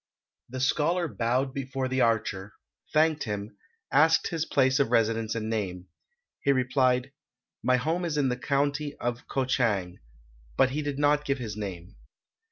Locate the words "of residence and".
4.79-5.47